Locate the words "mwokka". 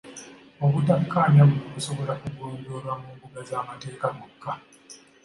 4.15-4.51